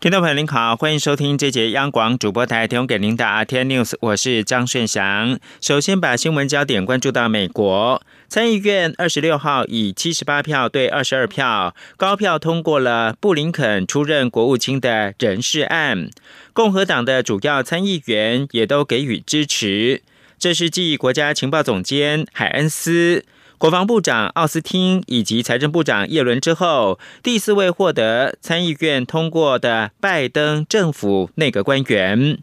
[0.00, 5.38] 听众朋友您好，欢迎收听这节央广主播台提供给您的 RT News，我是张顺祥。
[5.60, 8.00] 首先把新闻焦点关注到美国。
[8.26, 16.08] 参议院二十六号以七十八票对二十二票高票通过了布林肯出任国务卿的人事案，
[16.54, 20.00] 共和党的主要参议员也都给予支持。
[20.38, 23.26] 这是继国家情报总监海恩斯、
[23.60, 32.38] 国防部长奥斯汀以及财政部长耶伦之后，第四位获得参议院通过的拜登政府内阁官员。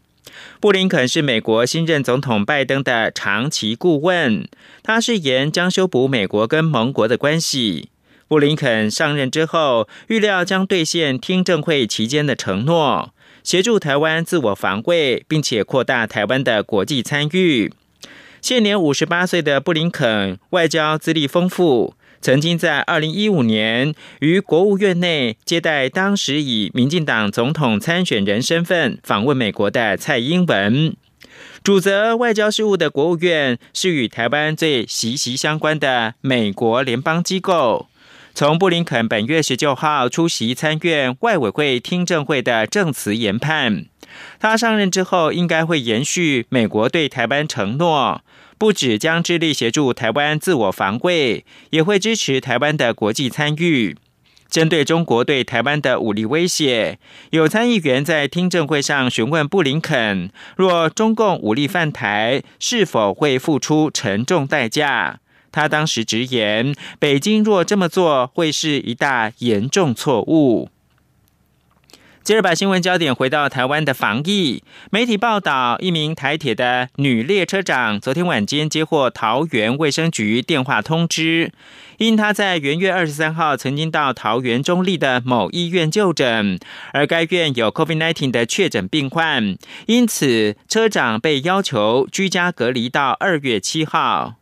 [0.60, 4.48] 布林肯是美国新任总统拜登的长期顾问，
[4.84, 7.88] 他誓言将修补美国跟盟国的关系。
[8.28, 13.12] 布林肯上任之后，预料将兑现听证会期间的承诺，
[13.42, 17.72] 协助台湾自我防卫，并且扩大台湾的国际参与。
[18.48, 21.92] 现年五十八岁的布林肯，外交资历丰富。
[22.22, 30.96] 曾经在二零一五年于国务院内接待当时以民进党总统参选人身份访问美国的蔡英文，
[31.62, 37.88] 主责外交事务的国务院是与台湾最息息相关的美国联邦机构。
[38.34, 43.84] 从布林肯本月十九号出席参院外委会听证会的证词研判，
[44.40, 48.22] 他上任之后应该会延续美国对台湾承诺。
[48.58, 53.96] 不止将致力协助台湾自我防卫，也会支持台湾的国际参与。
[54.50, 56.98] 针对中国对台湾的武力威胁，
[57.30, 65.20] 有参议员在听证会上询问布林肯：若中共武力犯台，是否会付出沉重代价？
[65.52, 70.70] 他当时直言：北京若这么做，会是一大严重错误。
[72.28, 74.62] 接着把新闻焦点回到台湾的防疫。
[74.90, 81.50] 媒体报道，一名台铁的女列车长昨天晚间接获桃园卫生局电话通知，
[81.96, 86.58] 因她在元月二十三号曾经到桃园中立的某医院就诊，
[86.92, 89.56] 而该院有 COVID-19 的确诊病患，
[89.86, 94.34] 因此车长被要求居家隔离到二月七号。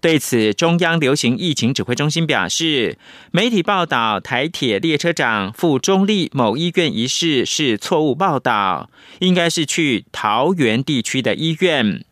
[0.00, 2.96] 对此，中央流行疫情指挥中心表示，
[3.32, 12.04] 媒体报道台铁列车长赴中立某医院一事是错误报道，应该是去桃园地区的医院。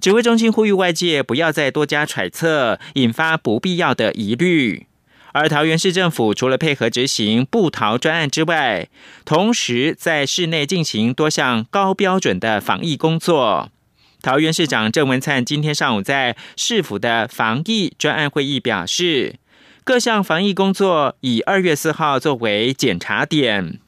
[0.00, 4.86] 指挥中心呼吁外界不要再多加揣测，引发不必要的疑虑。
[5.32, 8.88] 而桃园市政府除了配合执行不逃专案之外，
[9.24, 13.70] 同时在市内进行多项高标准的防疫工作。
[14.22, 19.34] 桃园市长郑文灿今天上午在市府的防疫专案会议表示，
[19.82, 23.80] 各项防疫工作以二月四号作为检查点，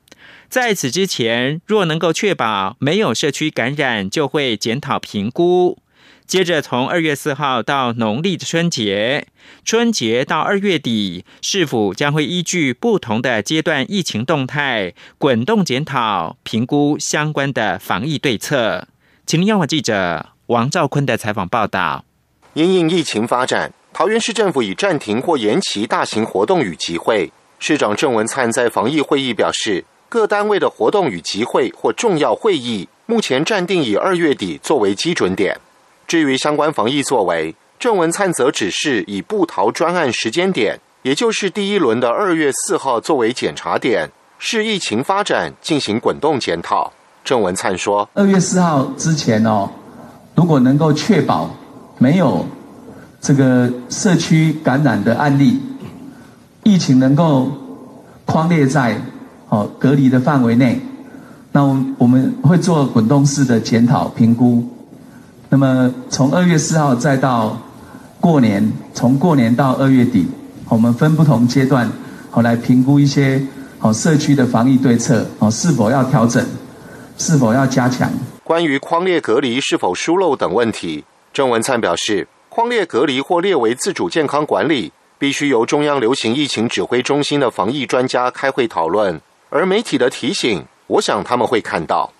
[0.48, 5.78] 在此之前，若能够确保没有社区感染，就会检讨评估。
[6.26, 9.28] 接着从二月四号到农历的春节，
[9.64, 18.88] 春节到二月底，市府将会依据不同的阶段疫情动态，滚动检讨评估相关的防疫对策。
[19.26, 22.04] 请听央记者王兆坤的采访报道。
[22.52, 27.32] 因应疫情发展，桃园市政府已暂停或延期大型活动与集会。
[27.58, 35.58] 市长郑文灿在防疫会议表示，各单位的活动与集会或重要会议，目前暂定以二月底作为基准点。
[36.06, 46.92] 至于相关防疫作为，郑文灿则指示以不逃专案时间点，也就是第一轮的二月四号作为检查点，视疫情发展进行滚动检讨。
[47.24, 49.66] 郑文灿说：“二月四号之前哦，
[50.34, 51.50] 如果能够确保
[51.96, 52.44] 没有
[53.18, 55.58] 这个社区感染的案例，
[56.64, 57.50] 疫情能够
[58.26, 59.00] 框列在
[59.48, 60.78] 哦隔离的范围内，
[61.50, 64.62] 那我我们会做滚动式的检讨评估。
[65.48, 67.56] 那么从二月四号再到
[68.20, 70.26] 过年，从过年到二月底，
[70.68, 71.90] 我们分不同阶段
[72.30, 73.42] 好来评估一些
[73.78, 76.44] 好社区的防疫对策哦是否要调整。”
[77.16, 78.10] 是否要加强？
[78.42, 89.20] 关于框列隔离是否疏漏等问题，郑文灿表示，框列隔离或列为自主健康管理，必须由中央流行疫情指挥中心的防疫专家开会讨论。
[89.48, 92.12] 而媒体的提醒，我想他们会看到。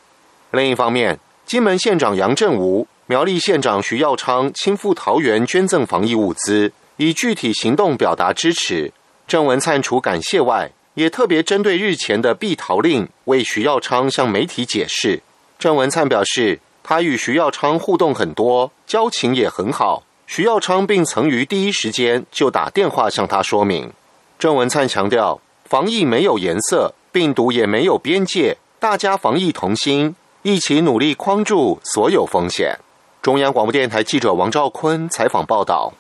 [0.53, 8.93] 另一方面，金门县长杨振武、苗栗县长徐耀昌亲赴桃园捐赠防疫物资，以具体行动表达支持。
[9.27, 15.23] 郑文灿除感谢外，也特别针对日前的避逃令，为徐耀昌向媒体解释。
[15.59, 20.05] 郑文灿表示，他与徐耀昌互动很多，交情也很好。
[20.27, 23.93] 徐耀昌并曾于第一时间就打电话向他说明。
[24.39, 28.57] 郑文灿强调，防疫没有颜色，病毒也没有边界。
[28.79, 32.79] 大家防疫同心，一起努力框住所有风险。
[33.23, 35.93] 中央广播电台记者王兆坤采访报道。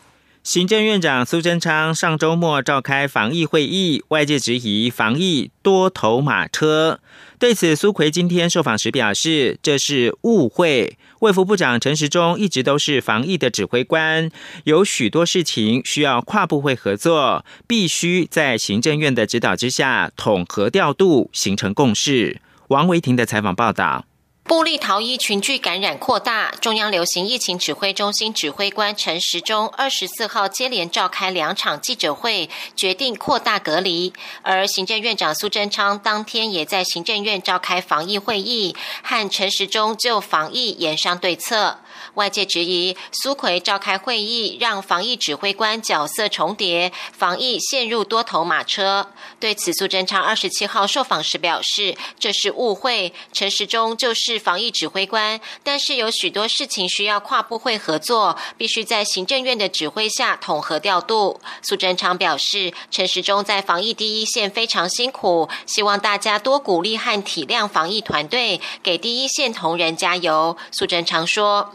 [0.44, 7.00] 行政院长苏贞昌上周末召开防疫会议，外界质疑防疫多头马车。
[7.38, 10.98] 对此，苏奎今天受访时表示，这是误会。
[11.20, 14.30] 卫福部长陈时中一直都是防疫的指挥官，
[14.64, 22.42] 有许多事情需要跨部会合作，必须在行政院的指导之下统合调度，形成共识。
[22.68, 24.04] 王维婷的采访报道。
[24.46, 34.12] 布利逃逸群聚感染扩大，中央流行疫情指挥中心指挥官陈时中二十四号接连召开两场记者会，决定扩大隔离。
[34.42, 41.78] 而行政院长苏贞昌当天也在行政院召开防疫会议，和陈时中就防疫研商对策。
[42.14, 49.08] 外界质疑苏奎召开会议，让防疫指挥官角色重叠，防疫陷入多头马车。
[49.40, 53.12] 对此，苏贞昌二十七号受访时表示，这是误会。
[53.32, 61.40] 陈时中就是防疫指挥官，但是有许多事情需要跨部会合作，必须在行政院的指挥下统合调度。
[61.62, 70.56] 苏贞昌表示，陈时中在防疫第一线非常辛苦，希望大家多鼓励和体谅防疫团队，给第一线同仁加油。
[70.70, 71.72] 苏贞昌说。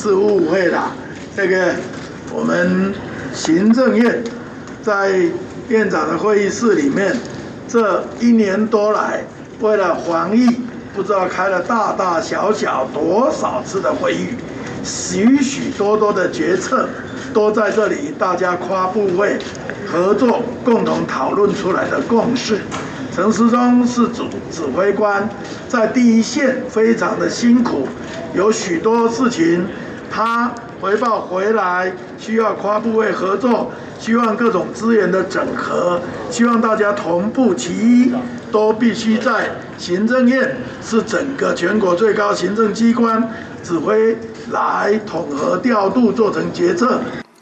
[0.00, 0.92] 是误会啦，
[1.36, 1.74] 这个
[2.32, 2.94] 我们
[3.34, 4.24] 行政院
[4.80, 5.12] 在
[5.68, 7.14] 院长的会议室里面，
[7.68, 9.22] 这一年多来，
[9.60, 10.56] 为了防疫，
[10.96, 14.28] 不知道开了大大小小多少次的会议，
[14.82, 16.88] 许许多多的决策
[17.34, 19.36] 都在这里，大家跨部会
[19.86, 22.58] 合作共同讨论出来的共识。
[23.14, 25.28] 陈时中是主指挥官，
[25.68, 27.86] 在第一线非常的辛苦。
[28.32, 29.66] 有许多事情，
[30.10, 38.12] 他回报回来需要跨部位合作，希望各种资源的整合，希望大家同步其一，
[38.50, 43.30] 都必须在行政院是整个全国最高行政机关
[43.62, 44.16] 指挥
[44.50, 47.00] 来统合调度，做成决策。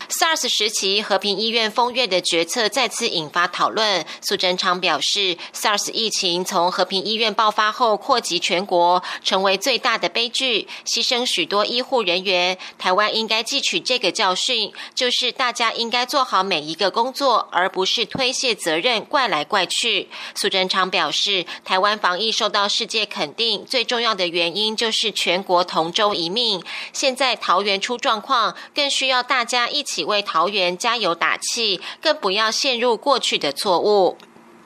[0.09, 4.07] SARS 时期和平医院封院的决策再次引发讨论。
[4.23, 12.57] 苏贞昌表示，SARS 疫情从和平医院爆发后扩及全国，成为最大的悲剧，牺牲许多医护人员。
[12.79, 20.09] 台湾应该汲取这个教训，就是大家应该做好每一个工作，而不是推卸责任、怪来怪去。
[20.35, 26.65] 苏贞昌表示，台湾防疫受到世界肯定，最重要的原因就是全国同舟一命。
[26.95, 29.98] 现在桃园出状况，更需要大家一起。
[30.05, 34.17] 为桃园加油打气，更不要陷入过去的错误。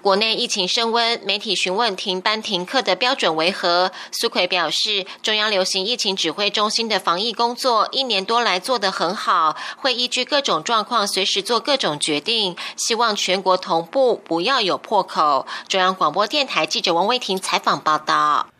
[0.01, 3.93] 国内疫情升温，媒体询问停班停课的标准为何？
[4.11, 15.47] 苏奎表示，中央流行疫情指挥中心的防疫工作一年多来做得很好，会依据各种状况随时做各种决定，希望全国同步，不要有破口。
[15.69, 18.52] 中央广播电台记者王威婷采访报道。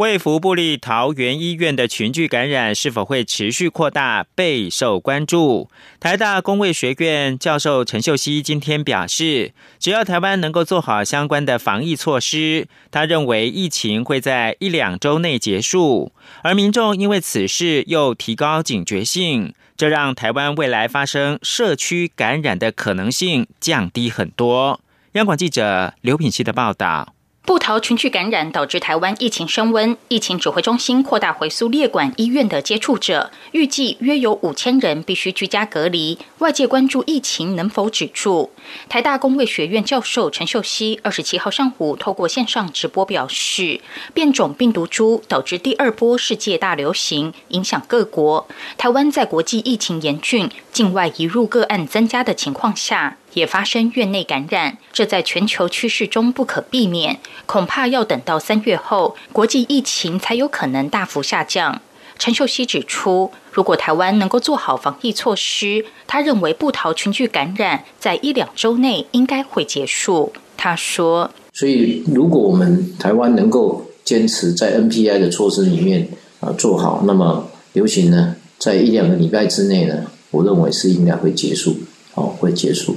[0.00, 5.68] 卫福部立桃园医院的群聚感染是否会持续扩大，备受关注。
[6.00, 16.12] 台大公卫学院教授陈秀熙今天表示，只要台湾能够做好相关的防疫措施，他认为疫情会在一两周内结束。
[16.42, 24.80] 而民众因为此事又提高警觉性，这让台湾未来发生社区感染的可能性降低很多。
[25.12, 27.12] 央广记者刘品希的报道。
[27.42, 36.16] 布桃群聚感染导致台湾疫情升温，疫情指挥中心扩大回苏列管医院的接触者，预计约有五千人必须居家隔离。
[36.38, 38.50] 外界关注疫情能否止住。
[38.88, 43.80] 台大公卫学院教授陈秀熙二十七号上午透过线上直播表示，
[44.14, 48.46] 变种病毒株导致第二波世界大流行，影响各国。
[48.78, 53.16] 台湾在国际疫情严峻、境外移入个案增加的情况下。
[53.34, 61.80] 也发生院内感染，这在全球趋势中不可避免，恐怕要等到三月后，国际疫情才有可能大幅下降。
[62.18, 70.32] 陈秀熙指出，如果台湾能够做好防疫措施，他认为不逃群聚感染在一两周内应该会结束。
[70.56, 76.06] 他说：“所以，如果我们台湾能够坚持在 NPI 的措施里面
[76.40, 81.78] 啊做好，那么流行呢，在一两个礼拜之内呢，我认为是应该会结束，
[82.14, 82.94] 哦，会结束。”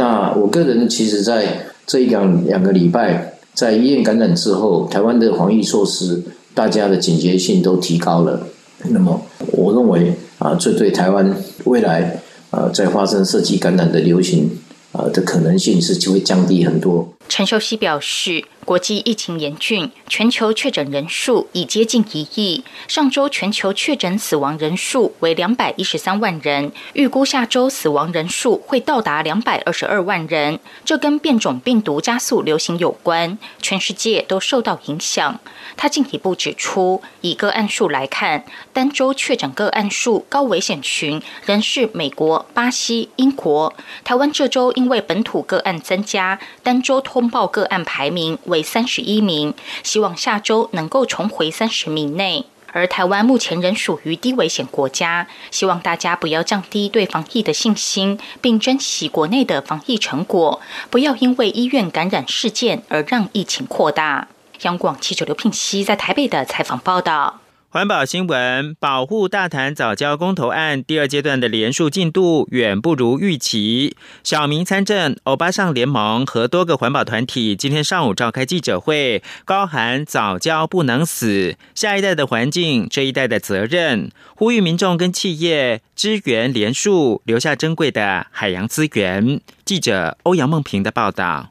[0.00, 6.22] 那我个人其实，在这一两两个礼拜，在医院感染之后，台湾的防疫措施，
[6.54, 8.40] 大家的警觉性都提高了。
[8.88, 9.20] 那么，
[9.52, 12.18] 我认为啊，这对台湾未来
[12.50, 14.50] 啊，在发生涉及感染的流行
[14.92, 17.06] 啊的可能性是就会降低很多。
[17.28, 22.62] 陈秀熙表示，国际疫情严峻，全球确诊人数已接近一亿。
[22.86, 30.60] 上周全球确诊死亡人数为两百一十三万人，预估下周死亡人数会到达两百二十二万人。
[30.84, 35.40] 这跟变种病毒加速流行有关，全世界都受到影响。
[35.76, 43.74] 他进一步指出，以个案数来看，单周确诊个案数高危险群仍是美国、巴西、英国。
[44.04, 52.46] 台湾这周因为本土个案增加，单周通报个案排名为三十一名，希望下周能够重回三十名内。
[52.72, 64.28] 而台湾目前仍属于低危险国家，希望大家不要降低对防疫的信心，并珍惜国内的防疫成果，不要因为医院感染事件而让疫情扩大。
[64.62, 67.39] 央广记者刘聘熙在台北的采访报道。
[67.72, 73.96] 环保新闻：保护大潭早教公投案第二阶段的连署进度远不如预期。
[74.24, 89.40] 小民参政、欧巴上联盟和多个环保团体今天上午召开记者会，高喊“早教不能死，下一代的环境，这一代的责任”，呼吁民众跟企业支援连署，留下珍贵的海洋资源。
[89.64, 91.50] 记者欧阳梦平的报道。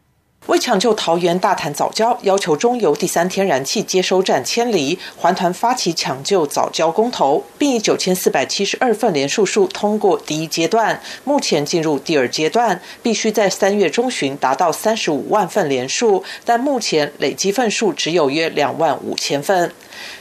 [0.50, 11.00] 为抢救桃园大潭早教，要求中油第三天然气接收站迁离，环团发起抢救早教公投，并以九千四百七十二份连数数通过第一阶段。
[11.24, 19.72] 目前进入第二阶段，必须在三月中旬达到三十五万份连数，但目前累积份数只有约两万五千份。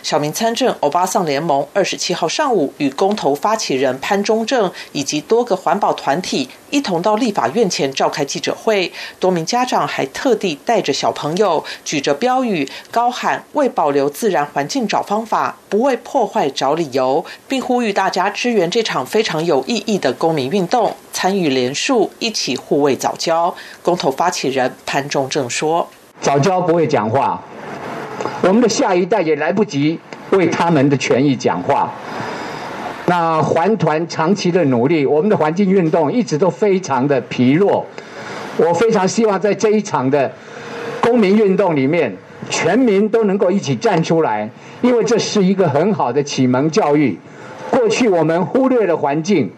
[0.02, 23.54] 小民参政欧巴桑联盟二十七号上午与公投发起人潘中正以及多个环保团体一同到立法院前召开记者会，多名家长还特地带着小朋友，举着标语，高喊“为保留自然环境找方法，不为破坏找理由”，并呼吁大家支援这场非常有意义的公民运动，参与联署，一起护卫早教。
[23.80, 25.88] 公投发起人潘中正说
[26.20, 27.40] ：“早教不会讲话。”
[28.42, 31.92] 我们的下一代也来不及为他们的权益讲话。
[33.06, 37.86] 那环团长期的努力，我们的环境运动一直都非常的疲弱。
[38.58, 40.30] 我非常希望在这一场的
[41.00, 42.14] 公民运动里面，
[42.50, 44.50] 全民都能够一起站出来，
[44.82, 47.16] 因为这是一个很好的启蒙教育。
[47.70, 49.50] 过去我们忽略了环境，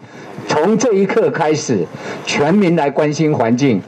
[0.47, 1.85] 从这一刻开始，
[2.25, 3.81] 全民来关心环境。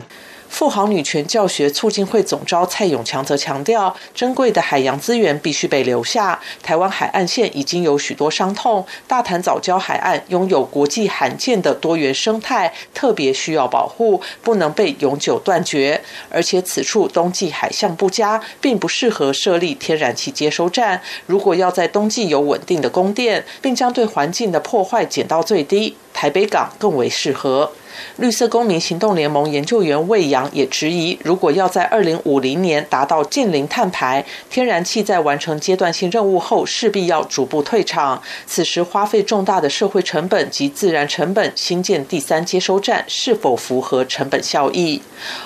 [0.63, 6.39] 富豪女权教学促进会总召蔡永强则强调，珍贵的海洋资源必须被留下。
[6.62, 16.00] 台湾海岸线已经有许多伤痛，大潭早礁海岸拥有国际罕见的多元生态，特别需要保护，不能被永久断绝。
[16.29, 21.01] 而且此处冬季海象不佳，并不适合设立天然气接收站。
[21.25, 27.74] 如果要在冬季有稳定的供电，并将对环境的破坏减到最低，台北港更为适合。
[28.17, 38.21] 绿色公民行动联盟研究员魏阳也质疑，如果要在二零五零年达到近零碳排，天然气在完成阶段性任务后，势必要逐步退场。
[38.45, 45.01] 此时花费重大的社会成本及自然成本，新建第三接收站是否符合成本效益？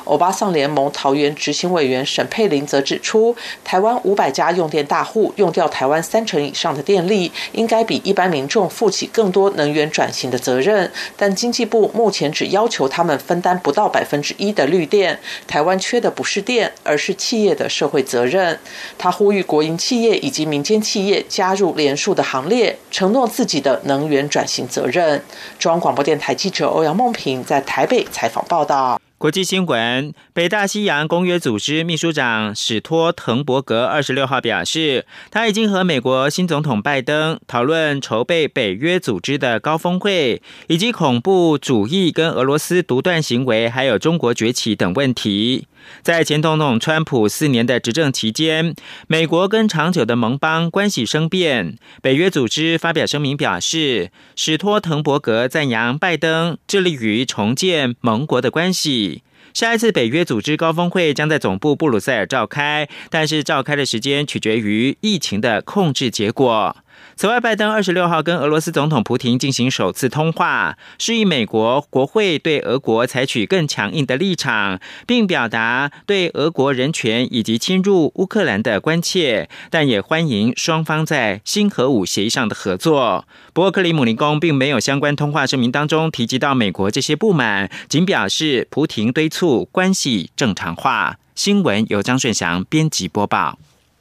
[0.06, 10.92] 欧巴桑联盟桃园执行委员沈佩玲则指出，台湾五百家用电大户用掉台湾三成以上的电力，应该比一般民众负起更多能源转型的责任。
[11.16, 15.20] 但经济部目前只要求他们分担不到百分之一的绿电。
[15.48, 18.60] 台湾缺的不是电，而是企业的社会责任。
[18.96, 25.24] 他呼吁国营企业以及民间企业加入联署的行列，承诺自己的能源转型责任。
[25.58, 29.02] 中央广播电台记者欧阳梦平在台北采访报道。
[29.20, 45.66] 国际新闻：北大西洋公约组织秘书长史托滕伯格二十六号表示，他已经和美国新总统拜登讨论筹备北约组织的高峰会，以及恐怖主义、跟俄罗斯独断行为，还有中国崛起等问题。
[46.02, 48.76] 在前总统川普四年的执政期间，
[49.08, 51.78] 美国跟长久的盟邦关系生变。
[52.02, 59.24] 北约组织发表声明表示，史托滕伯格赞扬拜登致力于重建盟国的关系。
[59.54, 66.76] 下一次北约组织高峰会将在总部布鲁塞尔召开，但是召开的时间取决于疫情的控制结果。
[67.16, 83.26] 此外，拜登二十六号跟俄罗斯总统普京进行首次通话，示意美国国会对俄国采取更强硬的立场，并表达对俄国人权以及侵入乌克兰的关切，但也欢迎双方在新核武协议上的合作。
[83.54, 91.18] 不过，克里姆林宫并没有相关通话声明当中提及到美国这些不满，仅表示普廷敦促关系正常化。
[91.34, 93.58] 新闻由张顺祥编辑播报。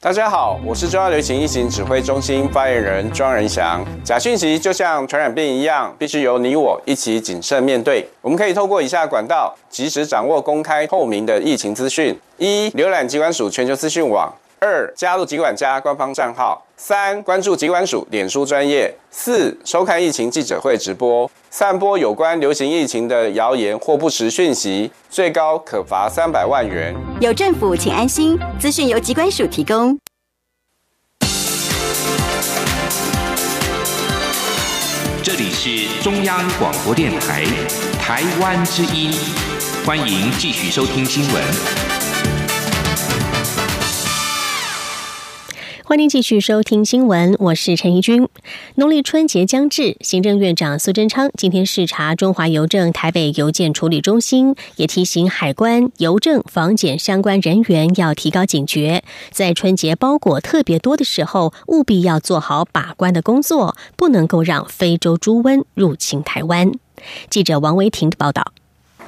[0.06, 3.84] 大家好，我是中央流行疫情指挥中心发言人庄仁祥。
[4.04, 8.08] 假讯息就像传染病一样，必须由你我一起谨慎面对。
[8.20, 21.30] 我们可以透过以下管道，及时掌握公开透明的疫情资讯：一、浏览机关署全球资讯网；二、加入疾管家官方账号；三、关注疾管署脸书专业；四、收看疫情记者会直播。
[21.50, 26.94] 散播有关流行疫情的谣言或不实讯息，最高可罚三百万元。
[27.20, 28.38] 有政府，请安心。
[28.58, 29.98] 资讯由机关署提供。
[35.22, 37.44] 这里是中央广播电台
[38.00, 39.12] 台湾之音，
[39.84, 41.95] 欢迎继续收听新闻。
[45.88, 48.28] 欢迎继续收听新闻，我是陈怡君。
[48.74, 66.72] 农历春节将至，行政院长苏贞昌今天视察中华邮政台北邮件处理中心，也提醒海关、邮政、防检相关人员要提高警觉，在春节包裹特别多的时候，务必要做好把关的工作，不能够让非洲猪瘟入侵台湾。
[67.30, 68.52] 记者王维婷的报道。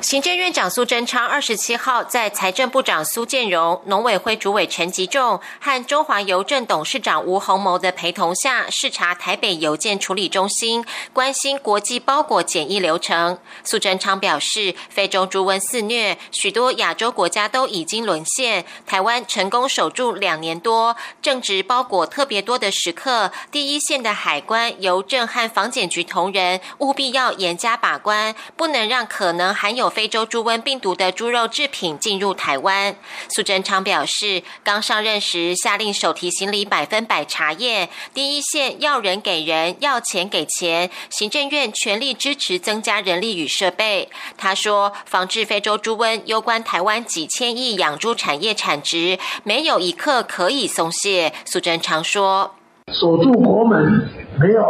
[0.01, 13.39] 行政院长苏贞昌二十七号在财政部长苏建荣、农委会主委陈吉仲和中华邮政董事长吴鸿谋的陪同下视察台北邮件处理中心，关心国际包裹检疫流程。
[13.65, 32.97] 苏贞昌表示，非洲猪瘟肆虐，许多亚洲国家都已经沦陷，台湾成功守住两年多，正值包裹特别多的时刻，第一线的海关、邮政和防检局同仁务必要严加把关，不能让可能含有非洲猪瘟病毒的猪肉制品进入台湾，
[33.29, 40.91] 苏贞昌表示，刚上任时下令手提行李百分百查验，第一线要人给人，要钱给钱。
[41.11, 44.09] 行政院全力支持增加人力与设备。
[44.37, 51.33] 他说，防治非洲猪瘟攸关台湾几千亿养猪产业产值，没有一刻可以松懈。
[51.45, 52.55] 苏贞昌说，
[52.93, 54.65] 守住国门，没有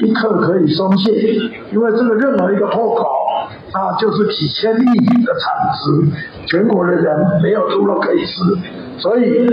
[0.00, 1.12] 一刻可以松懈，
[1.72, 3.27] 因为这个任何一个破口。
[3.72, 5.44] 那就是几千亿的产
[5.74, 8.42] 值，全国的人没有猪肉可以吃，
[8.98, 9.46] 所以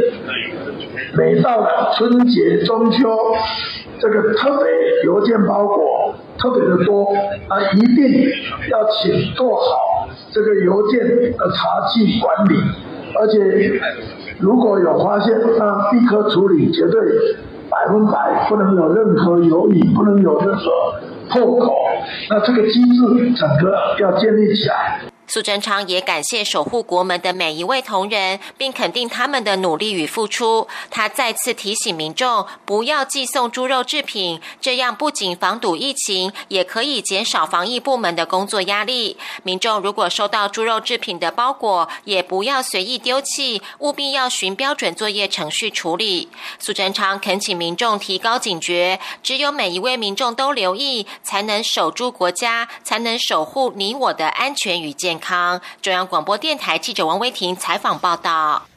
[1.17, 3.09] 每到了春节、中秋，
[3.99, 7.13] 这个特别邮件包裹特别的多，
[7.49, 8.29] 啊，一定
[8.69, 10.99] 要请做好这个邮件
[11.33, 12.55] 的查缉管理，
[13.19, 13.81] 而且
[14.39, 17.01] 如果有发现，那立刻处理，绝对
[17.69, 20.63] 百分百不能有任何犹豫，不能有任何。
[21.35, 21.75] 破口，
[22.29, 25.01] 那这个机制整个要建立起来。
[25.27, 30.67] 苏贞昌也感谢守护国门的每一位同仁，并肯定他们的努力与付出。
[30.91, 39.17] 他再次提醒民众不要寄送猪肉制品，这样不仅防堵疫情，也可以减少防疫部门的工作压力。
[39.41, 46.29] 民众如果收到猪肉制品的包裹，也不要随意丢弃，务必要循标准作业程序处理。
[46.59, 55.14] 苏贞昌恳请民众提高警觉，只有每一位民众都留意，才能守住国家，才能守护你我的安全与健。
[55.19, 58.67] 康中央广播电台记者王威婷采访报道。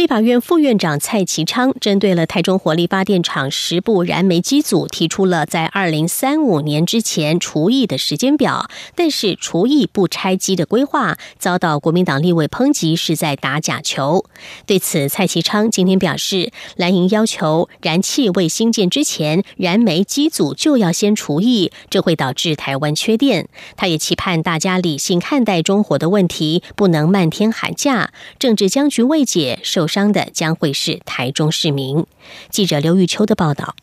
[0.00, 14.24] 立法院副院长蔡其昌针对了台中火力发电厂十部燃煤机组，提出了在二零三五年之前除役的时间表，但是除役不拆机的规划遭到国民党立委抨击是在打假球。
[14.64, 23.50] 对此，蔡其昌今天表示，蓝营要求燃气未兴建之前，燃煤机组就要先除役，这会导致台湾缺电。
[23.76, 29.60] 他也期盼大家理性看待中火的问题，不能漫天喊价，政治僵局未解。
[29.62, 32.06] 受伤的将会是台中市民。
[32.48, 33.74] 记者刘玉秋的报道。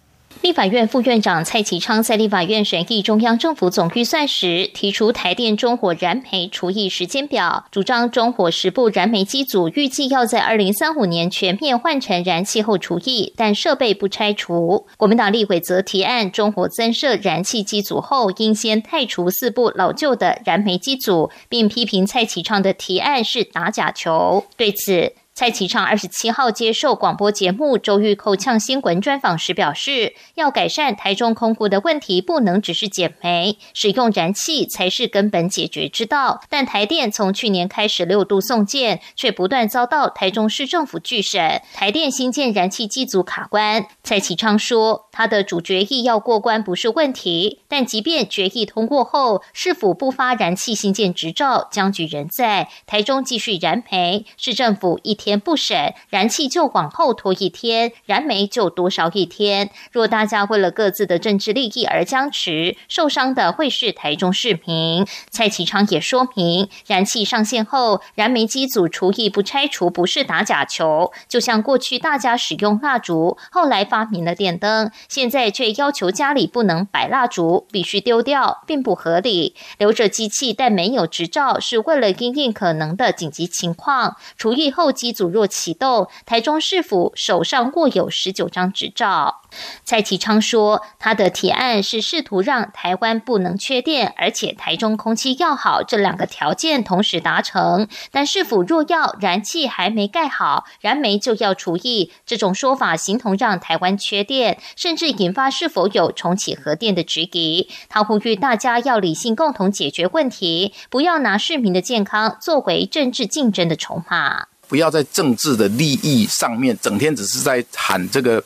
[0.43, 14.85] 立法院副院长蔡启昌在立法院审议中央政府总预算时，提出台电中火燃煤除役时间表，主张中火十部燃煤机组预计要在二零三五年全面换成燃气后除役，但设备不拆除。
[14.95, 24.45] 国民党立委则提案，中火增设燃气机组后，应先汰除四部老旧的燃煤机组，并批评蔡启昌的提案是打假球。
[24.55, 36.41] 对此，蔡启昌二十七号接受广播节目《周玉蔻呛新闻》专访时表示，要改善台中空污的问题，不能只是减煤，使用燃气才是根本解决之道。
[36.49, 43.85] 但台电从去年开始六度送件，却不断遭到台中市政府拒审，台电新建燃气机组卡关。
[44.03, 52.69] 蔡启昌说，他的主决议要过关不是问题，但即便决议通过后，是否不发燃气新建执照，僵局仍在。
[52.87, 55.26] 台中继续燃煤，市政府一天。
[55.27, 59.69] 天不审，燃气就往后拖一天，燃煤就多烧一天。
[59.91, 65.05] 若大家为了各自的政治利益而僵持，受伤的会是台中市民。
[65.29, 79.57] 蔡启昌也说明，燃气上线后，燃煤机组除役不拆除不是打假球，就像过去大家使用蜡烛，后来发明了电灯，现在却要求家里不能摆蜡烛，必须丢掉，并不合理。
[79.77, 84.15] 留着机器但没有执照，是为了应应可能的紧急情况。
[84.37, 89.41] 除役后机组若启动，台中市府手上握有十九张执照。
[89.83, 97.87] 蔡启昌说，他的提案是试图让台湾不能缺电，而且台中空气要好这两个条件同时达成。
[98.11, 107.69] 但是否若要燃气还没盖好，燃煤就要除役，这种说法形同让台湾缺电，甚至引发是否有重启核电的质疑。
[107.89, 114.47] 他呼吁大家要理性共同解决问题，不要拿市民的健康作为政治竞争的筹码。
[114.67, 118.43] 不要在政治的利益上面，整天只是在喊这个，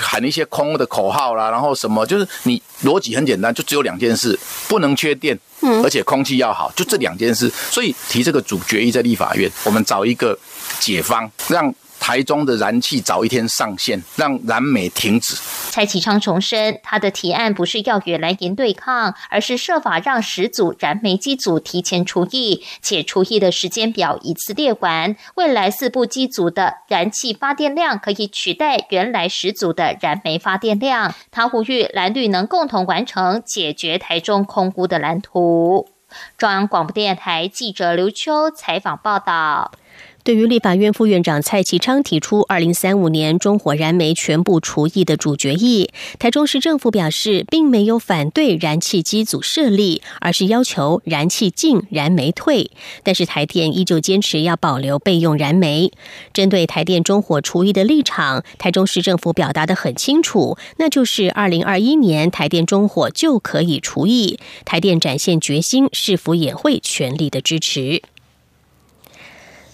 [0.00, 5.38] 喊一些空的口号啦，然后什么，就是你逻辑很简单，就只有两件事：不能缺电，
[5.82, 7.50] 而且空气要好，就这两件事。
[7.70, 10.38] 所以提这个主决议在立法院，我们找一个
[10.78, 11.74] 解方，让。
[12.00, 15.36] 台中的燃气早一天上线，让燃煤停止。
[15.70, 25.14] 蔡启昌重申，他的提案不是要与蓝营对抗，而是设法让十组燃煤机组提前除役，且除役的时间表一次列完。
[25.34, 31.14] 未来四部机组的燃气发电量可以取代原来十组的燃煤发电量。
[31.30, 35.88] 他呼吁蓝绿能共同完成解决台中空污的蓝图。
[36.38, 39.70] 中央广播电台记者刘秋采访报道。
[40.28, 45.88] 对于立法院副院长蔡其昌提出二零三五年中火燃煤全部除役的主决议，
[46.18, 52.70] 台中市政府表示，并没有反对燃气机组设立，而是要求燃气进，燃煤退。
[53.02, 55.90] 但是台电依旧坚持要保留备用燃煤。
[56.34, 64.38] 针对台电中火除役的立场，台中市政府表达的很清楚，那就是二零二一年台电中火就可以除役。
[64.66, 68.02] 台电展现决心，市府也会全力的支持。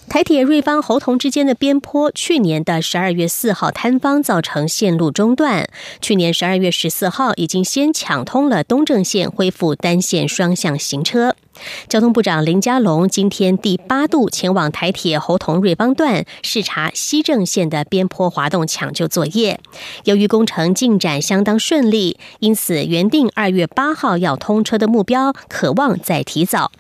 [0.09, 5.69] 台铁瑞芳侯同之间的边坡，去年的十二月四号坍方，造成线路中断。
[6.01, 11.35] 去年十二月十四号，已经先抢通了东正线，恢复单线双向行车。
[11.89, 19.59] 交通部长林佳龙今天第八度前往台铁侯同瑞芳段视察西正线的边坡滑动抢救作业。
[20.05, 26.71] 由于工程进展相当顺利，因此原定二月八号要通车的目标，可望再提早。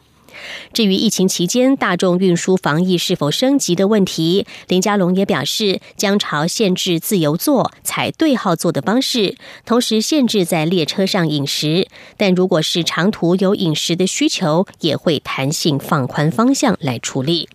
[0.72, 11.88] 至于疫情期间大众运输防疫是否升级的问题，林佳龙也表示将朝限制自由坐、采对号坐的方式，同时限制在列车上饮食。
[12.16, 17.48] 但如果是长途有饮食的需求，也会弹性放宽方向来处理。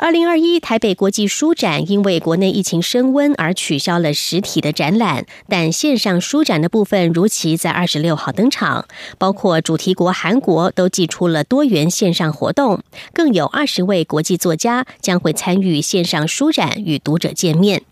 [0.00, 8.86] 二零二一台北国际书展因为国内疫情升温而取消了实体的展览，但线上书展的部分如期在二十六号登场。
[9.18, 12.80] 包括主题国韩国都寄出了多元线上活动，
[13.12, 17.82] 更有二十位国际作家将会参与线上书展与读者见面。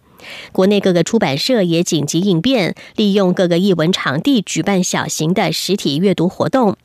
[0.53, 6.77] 国内各个出版社也紧急应变，利用各个译文场地举办小型的实体阅读活动。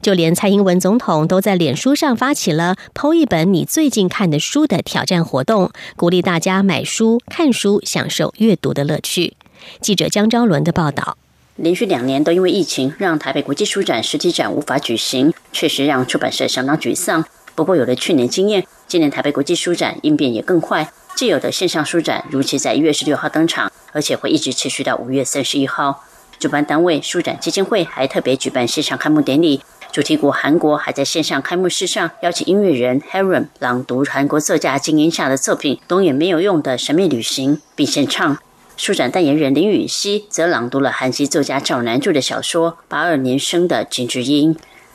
[0.00, 9.34] 就连蔡英文总统都在脸书上发起了“剖一本你最近看的书”的挑战活动，鼓励大家买书、看书，享受阅读的乐趣。
[9.80, 11.18] 记者江昭伦的报道：
[11.56, 17.22] 连续两年都因为疫情，让台北国际书展实体展无法举行，确实让出版社相当沮丧。
[17.54, 20.90] 不过有了去年经验，今年台北国际书展应变也更快。
[21.18, 26.04] 既有的线上书展如期在一月十六号登场，而且会一直持续到五月三十一号。
[26.38, 38.38] 主办单位书展基金会还特别举办线上开幕典礼，主题国韩国还在线上开幕式上邀请音乐人 Heron 朗读韩国作家金英夏的作品《懂也没有用的神秘旅行》，并献唱。
[38.76, 44.54] 书展代言人林雨熙则朗读了韩籍作家赵南柱的小说《八二年生的金智英》。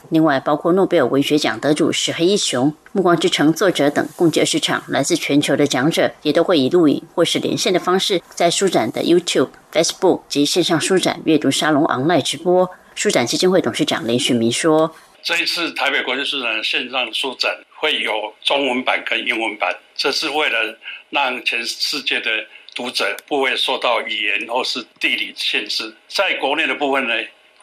[0.10, 12.70] 另外，包括诺贝尔文学奖得主石黑一雄、《暮光之城》作者等，共计二十场来自全球的讲者，也都会以录影或是连线的方式，在书展的 YouTube、Facebook 及线上书展阅读沙龙 online 直播。
[12.94, 18.12] 书展基金会董事长林旭明说：“这一次台北国际书展线上书展会有
[18.44, 20.78] 中文版跟英文版，这是为了
[21.10, 22.30] 让全世界的
[22.76, 25.96] 读者不会受到语言或是地理限制。
[26.08, 27.14] 在国内的部分呢？”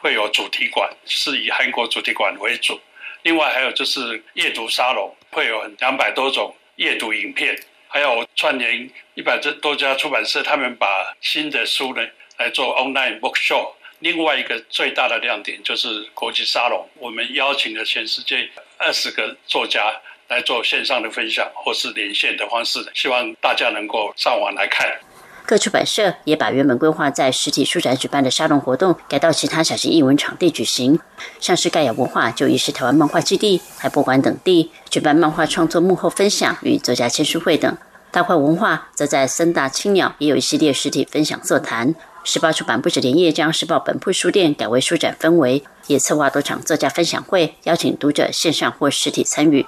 [0.00, 2.80] 会有主题馆，是以韩国主题馆为主。
[3.22, 12.06] 另外还有就是阅读沙龙，会有两百多种阅读影片，还有串联一百多家出版社，他们把新的书呢
[12.38, 13.74] 来做 online bookshop。
[13.98, 19.94] 另外一个最大的亮点就是国际沙龙，我们邀请了全世界二十个作家
[20.28, 24.98] 来做线上的分享或是连线的方式，希望大家能够上网来看。
[25.46, 30.98] 各出版社也把原本规划在实体书展举办的沙龙活动改到其他小型艺文场地举行，
[31.40, 37.76] 像是盖亚文化就移师台湾漫画基地、海博馆等地举办漫画创作幕后分享与作家签书会等。
[38.12, 41.94] 大块文化则在森大青鸟也有一系列实体分享座谈。
[42.22, 49.64] 时报出版不止连夜将时报本铺书店改为书展氛围，也策划多场作家分享会，邀请读者线上或实体参与。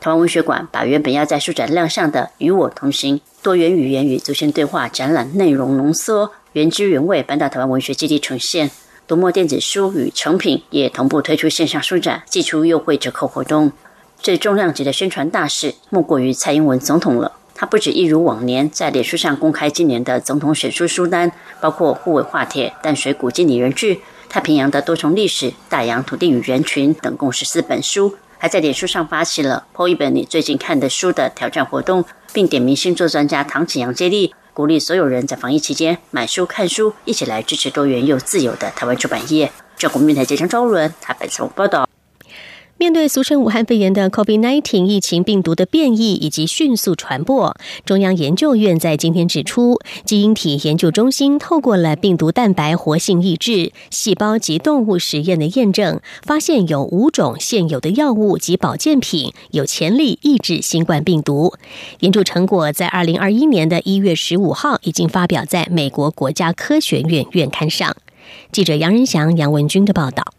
[0.00, 8.70] 台湾文学馆把原本要在书展亮相的《与我同行》多元语言与祖先对话展览内容浓缩，原汁原味搬到台湾文学基地呈现。
[9.06, 13.72] 读墨电子书与成品也同步推出线上书展，寄出优惠折扣活动。
[14.18, 17.32] 最重量级的宣传大事，莫过于蔡英文总统了。
[17.54, 21.30] 他不止一如往年在脸书上公开今年的总统选书书单，
[21.60, 39.50] 包括护尾化铁、淡水古迹拟人剧、太平洋的多重历史、大洋土地与人群等共十四本书，还在脸书上发起了“剖一本你最近看的书”的挑战活动，并点名星座专家唐启阳接力，鼓励所有人在防疫期间买书看书，一起来支持多元又自由的台湾出版业。
[39.78, 41.88] 中国面台记者周伦台北从报道。
[42.84, 61.54] 面对俗称武汉肺炎的 COVID-19 疫情病毒的变异以及迅速传播，中央研究院在今天指出，基因体研究中心透过了病毒蛋白活性抑制、细胞及动物实验的验证，发现有五种现有的药物及保健品有潜力抑制新冠病毒。
[62.00, 67.96] 研究成果在二零二一年的一月十五号已经发表在美国国家科学院院刊上。
[68.52, 70.34] 记者杨仁祥、杨文军的报道。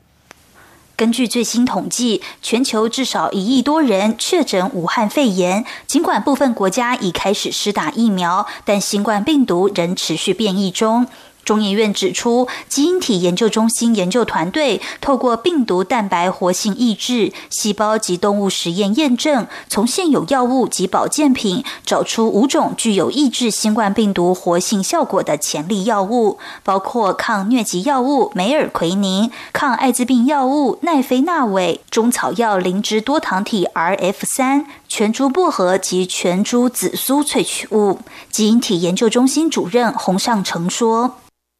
[0.97, 5.65] 根据最新统计，全球至少一亿多人确诊武汉肺炎。
[5.85, 11.07] 尽管部分国家已开始施打疫苗，但新冠病毒仍持续变异中。
[11.45, 37.99] 中研院指出，基因体研究中心研究团队透过病毒蛋白活性抑制、细胞及动物实验验证，从现有药物及保健品找出五种具有抑制新冠病毒活性效果的潜力药物，包括抗疟疾药物梅尔奎宁、抗艾滋病药物奈非那韦、中草药灵芝多糖体 RF 三、全株薄荷及全株紫苏萃取物。
[38.31, 41.17] 基因体研究中心主任洪尚成说。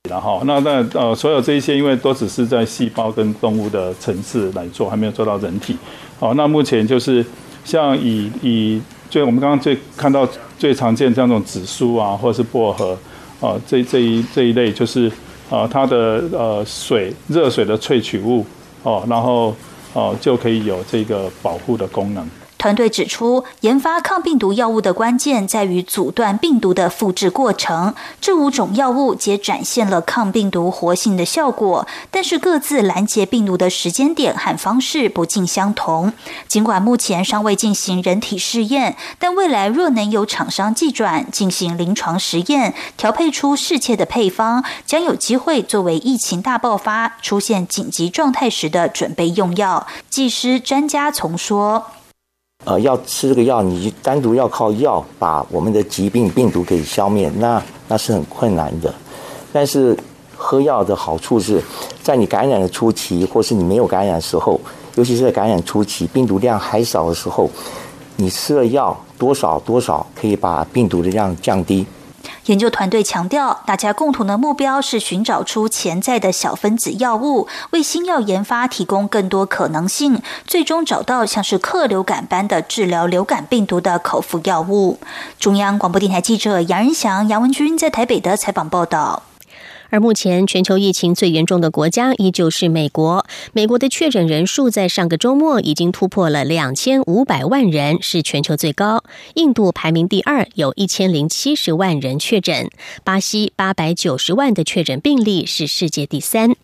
[0.10, 5.78] 然后，那那呃，所有这一些，因为都只是在细胞跟动物的层次来做，还没有做到人体。
[6.20, 7.26] 好，那目前就是
[7.64, 12.98] 像以以最我们刚刚最看到最常见这样种紫苏啊，或者是薄荷
[13.40, 15.12] 啊，这这一这一类就是
[15.50, 18.46] 啊，它的呃水热水的萃取物
[18.84, 19.56] 哦，然后
[19.94, 22.28] 哦就可以有这个保护的功能。
[22.58, 27.94] 团队指出，研发抗病毒药物的关键在于阻断病毒的复制过程。
[28.20, 36.14] 这五种药物皆展现了抗病毒活性的效果，但是各自拦截病毒的时间点和方式不尽相同。
[36.48, 49.86] 尽管目前尚未进行人体试验，但未来若能有厂商寄转进行临床实验，调配出适切的配方，将有机会作为疫情大爆发出现紧急状态时的准备用药。
[50.10, 51.86] 技师专家从说。
[52.66, 58.94] 呃，要吃这个药，你单独要靠药把我们的疾病病毒给消灭，那那是很困难的。
[59.54, 59.96] 但是
[60.36, 61.62] 喝药的好处是，
[62.02, 64.60] 在你感染的初期，或是你没有感染的时候，
[64.96, 67.48] 尤其是在感染初期，病毒量还少的时候，
[68.16, 71.86] 你吃了药，多少多少可以把病毒的量降低。
[72.46, 85.00] 研究团队强调，大家共同的目标是寻找出潜在的小分子药物，为新药研发提供更多可能性，最终找到像是克流感般的治疗流感病毒的口服药物。
[85.40, 89.24] 中央广播电台记者杨仁祥、杨文军在台北的采访报道。
[89.96, 93.26] 而目前全球疫情最严重的国家依旧是美国。
[93.54, 99.06] 美国的确诊人数在上个周末已经突破了两千五百万人，是全球最高。
[99.36, 102.70] 印度排名第二，有一千零七十万人确诊。
[103.06, 106.58] 巴西八百九十万的确诊病例是世界第三。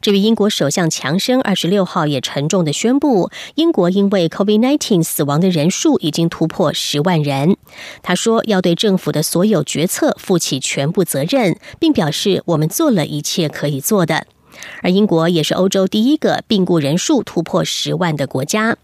[0.00, 7.56] 至于英国首相强生，二十六号也沉重的宣布，英国因为 COVID-19 死亡的人数已经突破十万人。
[8.02, 14.26] 他说要对政府的所有决策负起全部责任，并表示我们做了一切可以做的。
[14.82, 18.76] 而英国也是欧洲第一个病故人数突破十万的国家。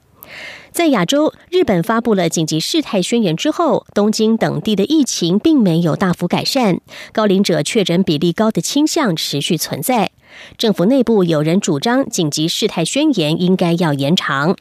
[0.79, 6.79] 在亚洲，日本发布了紧急事态宣言之后，东京等地的疫情并没有大幅改善，
[7.11, 10.13] 高龄者确诊比例高的倾向持续存在。
[10.57, 14.55] 政府内部有人主张紧急事态宣言应该要延长。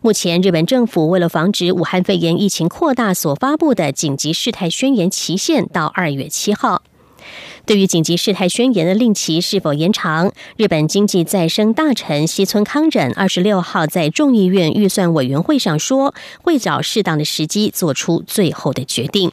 [0.00, 6.80] 目前，日本政府为了防止武汉肺炎疫情扩大，所发布的紧急事态宣言期限到二月七号。
[7.70, 19.30] 对于紧急事态宣言的令期是否延长，日本经济再生大臣西村康忍二十六号在众议院预算委员会上说，会找适当的时机做出最后的决定。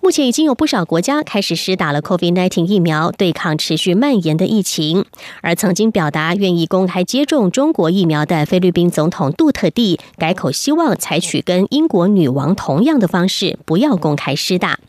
[0.00, 5.04] 目前已经有不少国家开始施打了 COVID-19 疫苗，对抗持续蔓延的疫情。
[5.42, 14.80] 而曾经表达愿意公开接种中国疫苗的菲律宾总统杜特地改口，希望采取跟英国女王同样的方式，不要公开施打。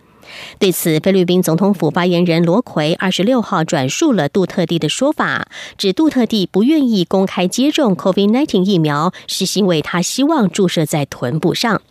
[0.60, 11.82] 对此，菲律宾总统府发言人罗奎二十六号转述了杜特地的说法，指杜特地不愿意公开接种 COVID-19 疫苗，是因为他希望注射在臀部上。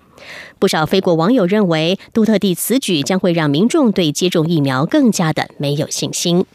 [0.59, 6.47] 不少非国网友认为，杜特地此举将会让民众对接种疫苗更加的没有信心。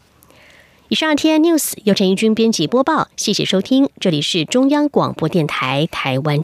[0.88, 6.38] 以上 T N News 由陈义军编辑播报，谢谢收听，这里是中央广播电台台湾。